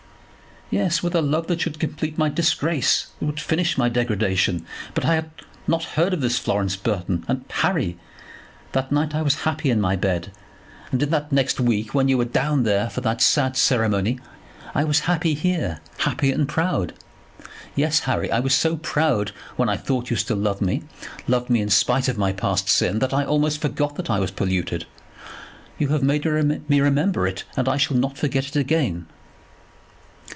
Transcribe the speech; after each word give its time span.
"Yes; 0.73 1.03
with 1.03 1.15
a 1.15 1.21
love 1.21 1.47
that 1.47 1.59
should 1.59 1.81
complete 1.81 2.17
my 2.17 2.29
disgrace, 2.29 3.07
that 3.21 3.25
should 3.25 3.39
finish 3.41 3.77
my 3.77 3.89
degradation. 3.89 4.65
But 4.93 5.03
I 5.03 5.15
had 5.15 5.29
not 5.67 5.83
heard 5.83 6.13
of 6.13 6.21
this 6.21 6.39
Florence 6.39 6.77
Burton; 6.77 7.25
and, 7.27 7.43
Harry, 7.55 7.97
that 8.71 8.89
night 8.89 9.13
I 9.13 9.21
was 9.21 9.33
so 9.33 9.39
happy 9.41 9.69
in 9.69 9.81
my 9.81 9.97
bed. 9.97 10.31
And 10.93 11.03
in 11.03 11.09
that 11.09 11.29
next 11.29 11.59
week 11.59 11.93
when 11.93 12.07
you 12.07 12.17
were 12.17 12.23
down 12.23 12.63
there 12.63 12.89
for 12.89 13.01
that 13.01 13.19
sad 13.19 13.57
ceremony, 13.57 14.19
I 14.73 14.85
was 14.85 15.01
happy 15.11 15.33
here, 15.33 15.81
happy 15.97 16.31
and 16.31 16.47
proud. 16.47 16.93
Yes, 17.75 17.99
Harry, 17.99 18.31
I 18.31 18.39
was 18.39 18.53
so 18.55 18.77
proud 18.77 19.33
when 19.57 19.67
I 19.67 19.75
thought 19.75 20.05
that 20.05 20.11
you 20.11 20.15
still 20.15 20.37
loved 20.37 20.61
me, 20.61 20.83
loved 21.27 21.49
me 21.49 21.59
in 21.59 21.69
spite 21.69 22.07
of 22.07 22.17
my 22.17 22.31
past 22.31 22.69
sin, 22.69 22.99
that 22.99 23.13
I 23.13 23.25
almost 23.25 23.59
forgot 23.61 23.95
that 23.97 24.09
I 24.09 24.19
was 24.21 24.31
polluted. 24.31 24.85
You 25.77 25.89
have 25.89 26.01
made 26.01 26.23
me 26.69 26.79
remember 26.79 27.27
it, 27.27 27.43
and 27.57 27.67
I 27.67 27.75
shall 27.75 27.97
not 27.97 28.17
forget 28.17 28.47
it 28.47 28.55
again." 28.55 29.05